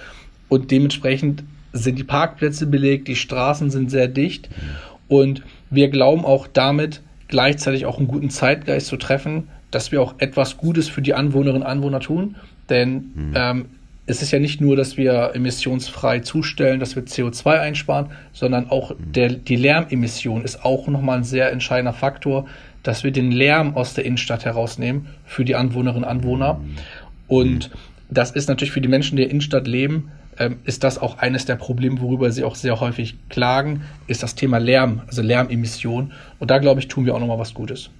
und 0.48 0.70
dementsprechend 0.70 1.44
sind 1.72 1.98
die 1.98 2.04
Parkplätze 2.04 2.66
belegt, 2.66 3.08
die 3.08 3.16
Straßen 3.16 3.70
sind 3.70 3.90
sehr 3.90 4.08
dicht 4.08 4.48
mhm. 4.50 5.14
und 5.14 5.42
wir 5.68 5.88
glauben 5.88 6.24
auch 6.24 6.46
damit 6.46 7.02
gleichzeitig 7.28 7.86
auch 7.86 7.98
einen 7.98 8.08
guten 8.08 8.30
Zeitgeist 8.30 8.88
zu 8.88 8.96
treffen, 8.96 9.48
dass 9.70 9.92
wir 9.92 10.02
auch 10.02 10.14
etwas 10.18 10.56
Gutes 10.56 10.88
für 10.88 11.02
die 11.02 11.14
Anwohnerinnen 11.14 11.62
und 11.62 11.68
Anwohner 11.68 12.00
tun, 12.00 12.36
denn 12.68 13.12
mhm. 13.14 13.32
ähm, 13.36 13.64
es 14.10 14.22
ist 14.22 14.32
ja 14.32 14.40
nicht 14.40 14.60
nur, 14.60 14.74
dass 14.74 14.96
wir 14.96 15.30
emissionsfrei 15.34 16.18
zustellen, 16.18 16.80
dass 16.80 16.96
wir 16.96 17.04
CO2 17.04 17.60
einsparen, 17.60 18.06
sondern 18.32 18.68
auch 18.68 18.90
mhm. 18.90 19.12
der, 19.12 19.28
die 19.30 19.56
Lärmemission 19.56 20.42
ist 20.42 20.64
auch 20.64 20.88
nochmal 20.88 21.18
ein 21.18 21.24
sehr 21.24 21.52
entscheidender 21.52 21.92
Faktor, 21.92 22.46
dass 22.82 23.04
wir 23.04 23.12
den 23.12 23.30
Lärm 23.30 23.76
aus 23.76 23.94
der 23.94 24.04
Innenstadt 24.04 24.44
herausnehmen 24.44 25.06
für 25.24 25.44
die 25.44 25.54
Anwohnerinnen 25.54 26.04
und 26.04 26.10
Anwohner. 26.10 26.54
Mhm. 26.54 26.76
Und 27.28 27.70
das 28.10 28.32
ist 28.32 28.48
natürlich 28.48 28.72
für 28.72 28.80
die 28.80 28.88
Menschen, 28.88 29.16
die 29.16 29.22
in 29.22 29.28
der 29.28 29.30
Innenstadt 29.30 29.68
leben, 29.68 30.10
ähm, 30.38 30.56
ist 30.64 30.82
das 30.82 30.98
auch 30.98 31.18
eines 31.18 31.44
der 31.44 31.54
Probleme, 31.56 32.00
worüber 32.00 32.32
sie 32.32 32.42
auch 32.42 32.56
sehr 32.56 32.80
häufig 32.80 33.14
klagen, 33.28 33.82
ist 34.08 34.24
das 34.24 34.34
Thema 34.34 34.58
Lärm, 34.58 35.02
also 35.06 35.22
Lärmemission. 35.22 36.12
Und 36.40 36.50
da, 36.50 36.58
glaube 36.58 36.80
ich, 36.80 36.88
tun 36.88 37.06
wir 37.06 37.14
auch 37.14 37.20
nochmal 37.20 37.38
was 37.38 37.54
Gutes. 37.54 37.90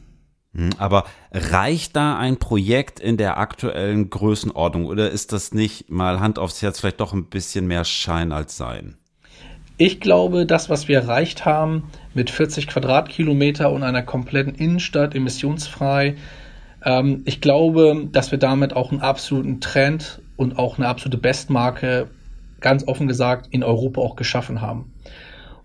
Hm, 0.55 0.71
aber 0.79 1.05
reicht 1.33 1.95
da 1.95 2.19
ein 2.19 2.39
Projekt 2.39 2.99
in 2.99 3.17
der 3.17 3.39
aktuellen 3.39 4.11
Größenordnung 4.11 4.87
oder 4.87 5.11
ist 5.11 5.33
das 5.33 5.53
nicht 5.53 5.91
mal 5.91 6.21
Hand 6.21 6.39
aufs 6.39 6.61
Herz 6.61 6.81
vielleicht 6.81 7.01
doch 7.01 7.13
ein 7.13 7.27
bisschen 7.27 7.67
mehr 7.67 7.85
Schein 7.85 8.33
als 8.33 8.57
Sein? 8.57 8.97
Ich 9.77 10.01
glaube, 10.01 10.45
das, 10.45 10.69
was 10.69 10.89
wir 10.89 10.99
erreicht 10.99 11.47
haben 11.47 11.85
mit 12.13 12.29
40 12.29 12.67
Quadratkilometer 12.67 13.71
und 13.73 13.83
einer 13.83 14.03
kompletten 14.03 14.55
Innenstadt 14.55 15.15
emissionsfrei, 15.15 16.17
ähm, 16.85 17.23
ich 17.25 17.41
glaube, 17.41 18.09
dass 18.11 18.31
wir 18.31 18.39
damit 18.39 18.75
auch 18.75 18.91
einen 18.91 19.01
absoluten 19.01 19.61
Trend 19.61 20.21
und 20.37 20.59
auch 20.59 20.77
eine 20.77 20.89
absolute 20.89 21.17
Bestmarke, 21.17 22.09
ganz 22.61 22.87
offen 22.87 23.09
gesagt, 23.09 23.47
in 23.53 23.63
Europa 23.63 24.01
auch 24.03 24.17
geschaffen 24.17 24.61
haben. 24.61 24.93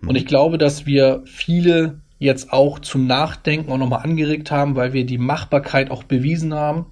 Und 0.00 0.10
hm. 0.10 0.16
ich 0.16 0.26
glaube, 0.26 0.56
dass 0.56 0.86
wir 0.86 1.22
viele 1.26 2.00
jetzt 2.18 2.52
auch 2.52 2.78
zum 2.78 3.06
Nachdenken 3.06 3.70
auch 3.70 3.78
nochmal 3.78 4.02
angeregt 4.02 4.50
haben, 4.50 4.76
weil 4.76 4.92
wir 4.92 5.04
die 5.04 5.18
Machbarkeit 5.18 5.90
auch 5.90 6.04
bewiesen 6.04 6.54
haben. 6.54 6.86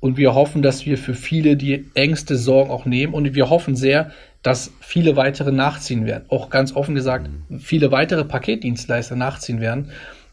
Und 0.00 0.16
wir 0.16 0.34
hoffen, 0.34 0.62
dass 0.62 0.86
wir 0.86 0.96
für 0.96 1.14
viele 1.14 1.56
die 1.56 1.86
Ängste, 1.94 2.36
Sorgen 2.36 2.70
auch 2.70 2.84
nehmen. 2.84 3.14
Und 3.14 3.34
wir 3.34 3.50
hoffen 3.50 3.74
sehr, 3.74 4.12
dass 4.42 4.72
viele 4.80 5.16
weitere 5.16 5.50
nachziehen 5.50 6.06
werden. 6.06 6.24
Auch 6.28 6.50
ganz 6.50 6.74
offen 6.76 6.94
gesagt, 6.94 7.28
viele 7.58 7.90
weitere 7.90 8.24
Paketdienstleister 8.24 9.16
nachziehen 9.16 9.60
werden. 9.60 9.90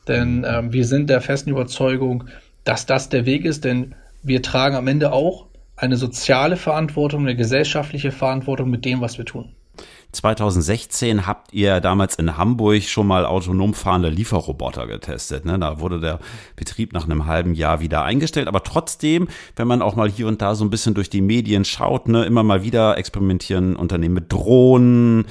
Denn 0.08 0.46
ähm, 0.48 0.72
wir 0.72 0.86
sind 0.86 1.10
der 1.10 1.22
festen 1.22 1.50
Überzeugung, 1.50 2.26
dass 2.64 2.86
das 2.86 3.10
der 3.10 3.26
Weg 3.26 3.46
ist. 3.46 3.66
Denn 3.66 3.96
wir 4.22 4.44
tragen 4.44 4.76
am 4.76 4.88
Ende 4.88 5.12
auch 5.12 5.48
eine 5.76 5.98
soziale 5.98 6.58
Verantwortung, 6.58 7.22
eine 7.22 7.36
gesellschaftliche 7.36 8.12
Verantwortung 8.12 8.70
mit 8.70 8.86
dem, 8.86 9.02
was 9.02 9.18
wir 9.18 9.26
tun. 9.26 9.55
2016 10.16 11.28
habt 11.28 11.54
ihr 11.54 11.80
damals 11.82 12.16
in 12.16 12.38
Hamburg 12.38 12.84
schon 12.84 13.08
mal 13.08 13.26
autonom 13.26 13.74
fahrende 13.74 14.10
Lieferroboter 14.10 14.88
getestet. 14.88 15.46
Ne? 15.46 15.60
Da 15.60 15.80
wurde 15.80 16.00
der 16.00 16.20
Betrieb 16.56 16.94
nach 16.94 17.06
einem 17.06 17.26
halben 17.26 17.54
Jahr 17.54 17.82
wieder 17.82 18.04
eingestellt. 18.04 18.48
Aber 18.48 18.64
trotzdem, 18.64 19.28
wenn 19.56 19.68
man 19.68 19.82
auch 19.82 19.96
mal 19.96 20.10
hier 20.10 20.28
und 20.28 20.42
da 20.42 20.56
so 20.56 20.66
ein 20.66 20.70
bisschen 20.70 20.94
durch 20.94 21.10
die 21.10 21.22
Medien 21.22 21.66
schaut, 21.66 22.08
ne, 22.08 22.26
immer 22.26 22.44
mal 22.44 22.64
wieder 22.64 22.98
experimentieren 22.98 23.76
Unternehmen 23.76 24.16
mit 24.16 24.32
Drohnen. 24.32 25.26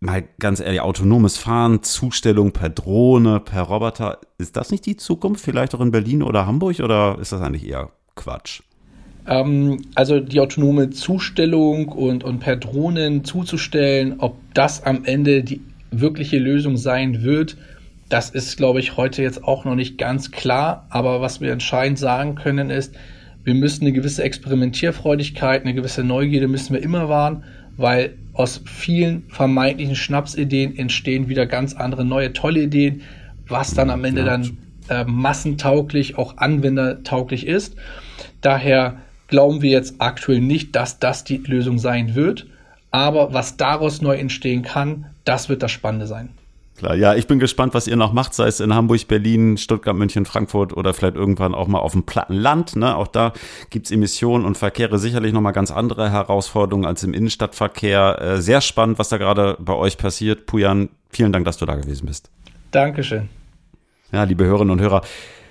Mal 0.00 0.24
ganz 0.38 0.60
ehrlich, 0.60 0.82
autonomes 0.82 1.38
Fahren, 1.38 1.82
Zustellung 1.82 2.52
per 2.52 2.68
Drohne, 2.68 3.40
per 3.40 3.62
Roboter. 3.62 4.18
Ist 4.36 4.56
das 4.56 4.70
nicht 4.70 4.84
die 4.84 4.96
Zukunft? 4.96 5.42
Vielleicht 5.42 5.74
auch 5.74 5.80
in 5.80 5.92
Berlin 5.92 6.22
oder 6.22 6.46
Hamburg? 6.46 6.80
Oder 6.80 7.18
ist 7.18 7.32
das 7.32 7.40
eigentlich 7.40 7.66
eher 7.66 7.90
Quatsch? 8.14 8.60
Ähm, 9.26 9.82
also 9.94 10.20
die 10.20 10.40
autonome 10.40 10.90
Zustellung 10.90 11.88
und, 11.88 12.24
und 12.24 12.40
per 12.40 12.56
Drohnen 12.56 13.24
zuzustellen, 13.24 14.16
ob 14.18 14.36
das 14.54 14.82
am 14.82 15.04
Ende 15.04 15.42
die 15.42 15.60
wirkliche 15.90 16.38
Lösung 16.38 16.76
sein 16.76 17.22
wird, 17.22 17.56
Das 18.08 18.30
ist, 18.30 18.56
glaube 18.56 18.80
ich, 18.80 18.96
heute 18.96 19.22
jetzt 19.22 19.44
auch 19.44 19.64
noch 19.64 19.74
nicht 19.74 19.98
ganz 19.98 20.30
klar. 20.30 20.86
Aber 20.90 21.20
was 21.20 21.40
wir 21.40 21.52
entscheidend 21.52 21.98
sagen 21.98 22.34
können 22.34 22.70
ist, 22.70 22.94
wir 23.44 23.54
müssen 23.54 23.84
eine 23.84 23.92
gewisse 23.92 24.22
Experimentierfreudigkeit, 24.22 25.62
eine 25.62 25.74
gewisse 25.74 26.04
Neugierde 26.04 26.48
müssen 26.48 26.74
wir 26.74 26.82
immer 26.82 27.08
wahren, 27.08 27.44
weil 27.76 28.14
aus 28.32 28.62
vielen 28.64 29.24
vermeintlichen 29.28 29.96
Schnapsideen 29.96 30.76
entstehen 30.76 31.28
wieder 31.28 31.46
ganz 31.46 31.74
andere 31.74 32.04
neue 32.04 32.32
tolle 32.32 32.62
Ideen, 32.62 33.02
was 33.48 33.74
dann 33.74 33.90
am 33.90 34.04
Ende 34.04 34.20
ja. 34.22 34.26
dann 34.26 34.58
äh, 34.88 35.04
massentauglich, 35.04 36.16
auch 36.16 36.36
anwendertauglich 36.36 37.46
ist. 37.46 37.76
Daher 38.40 38.98
glauben 39.28 39.62
wir 39.62 39.70
jetzt 39.70 39.96
aktuell 39.98 40.40
nicht, 40.40 40.74
dass 40.76 40.98
das 40.98 41.24
die 41.24 41.38
Lösung 41.38 41.78
sein 41.78 42.14
wird. 42.14 42.46
Aber 42.90 43.32
was 43.32 43.56
daraus 43.56 44.02
neu 44.02 44.16
entstehen 44.16 44.62
kann, 44.62 45.06
das 45.24 45.48
wird 45.48 45.62
das 45.62 45.72
Spannende 45.72 46.06
sein. 46.06 46.30
Klar, 46.76 46.96
ja, 46.96 47.14
ich 47.14 47.28
bin 47.28 47.38
gespannt, 47.38 47.72
was 47.72 47.86
ihr 47.86 47.96
noch 47.96 48.12
macht, 48.12 48.34
sei 48.34 48.48
es 48.48 48.58
in 48.58 48.74
Hamburg, 48.74 49.06
Berlin, 49.06 49.56
Stuttgart, 49.56 49.94
München, 49.94 50.26
Frankfurt 50.26 50.76
oder 50.76 50.92
vielleicht 50.92 51.14
irgendwann 51.14 51.54
auch 51.54 51.68
mal 51.68 51.78
auf 51.78 51.92
dem 51.92 52.02
platten 52.02 52.34
Land. 52.34 52.74
Ne? 52.74 52.96
Auch 52.96 53.06
da 53.06 53.32
gibt's 53.70 53.92
Emissionen 53.92 54.44
und 54.44 54.58
Verkehre 54.58 54.98
sicherlich 54.98 55.32
nochmal 55.32 55.52
ganz 55.52 55.70
andere 55.70 56.10
Herausforderungen 56.10 56.84
als 56.84 57.04
im 57.04 57.14
Innenstadtverkehr. 57.14 58.20
Äh, 58.20 58.42
sehr 58.42 58.60
spannend, 58.60 58.98
was 58.98 59.08
da 59.08 59.18
gerade 59.18 59.56
bei 59.60 59.72
euch 59.72 59.98
passiert. 59.98 60.46
Pujan, 60.46 60.88
vielen 61.10 61.32
Dank, 61.32 61.44
dass 61.44 61.58
du 61.58 61.66
da 61.66 61.76
gewesen 61.76 62.06
bist. 62.06 62.30
Dankeschön. 62.72 63.28
Ja, 64.10 64.24
liebe 64.24 64.44
Hörerinnen 64.44 64.72
und 64.72 64.80
Hörer, 64.80 65.02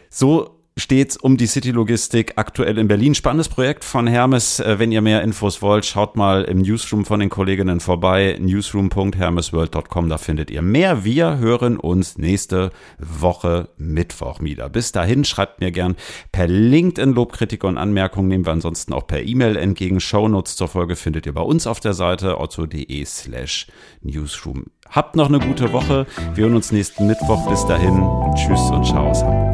so 0.09 0.52
steht's 0.77 1.17
um 1.17 1.37
die 1.37 1.45
City-Logistik 1.45 2.33
aktuell 2.35 2.77
in 2.77 2.87
Berlin. 2.87 3.15
Spannendes 3.15 3.49
Projekt 3.49 3.83
von 3.83 4.07
Hermes. 4.07 4.59
Äh, 4.59 4.79
wenn 4.79 4.91
ihr 4.91 5.01
mehr 5.01 5.21
Infos 5.21 5.61
wollt, 5.61 5.85
schaut 5.85 6.15
mal 6.15 6.43
im 6.43 6.59
Newsroom 6.59 7.05
von 7.05 7.19
den 7.19 7.29
Kolleginnen 7.29 7.79
vorbei. 7.79 8.37
newsroom.hermesworld.com, 8.39 10.09
da 10.09 10.17
findet 10.17 10.49
ihr 10.51 10.61
mehr. 10.61 11.03
Wir 11.03 11.37
hören 11.37 11.77
uns 11.77 12.17
nächste 12.17 12.71
Woche 12.97 13.69
Mittwoch 13.77 14.41
wieder. 14.41 14.69
Bis 14.69 14.91
dahin 14.91 15.25
schreibt 15.25 15.59
mir 15.59 15.71
gern 15.71 15.95
per 16.31 16.47
LinkedIn 16.47 17.13
Lobkritik 17.13 17.63
und 17.63 17.77
Anmerkungen. 17.77 18.27
Nehmen 18.27 18.45
wir 18.45 18.53
ansonsten 18.53 18.93
auch 18.93 19.07
per 19.07 19.21
E-Mail 19.21 19.55
entgegen. 19.55 19.99
Shownotes 19.99 20.55
zur 20.55 20.67
Folge 20.67 20.95
findet 20.95 21.25
ihr 21.25 21.33
bei 21.33 21.41
uns 21.41 21.67
auf 21.67 21.79
der 21.79 21.93
Seite 21.93 22.39
otto.de 22.39 23.05
slash 23.05 23.67
newsroom. 24.01 24.65
Habt 24.89 25.15
noch 25.15 25.29
eine 25.29 25.39
gute 25.39 25.71
Woche. 25.71 26.05
Wir 26.35 26.45
hören 26.45 26.55
uns 26.55 26.71
nächsten 26.71 27.07
Mittwoch. 27.07 27.49
Bis 27.49 27.65
dahin. 27.65 28.03
Tschüss 28.35 28.61
und 28.71 28.85
ciao 28.85 29.09
aus 29.09 29.23
Hamburg. 29.23 29.52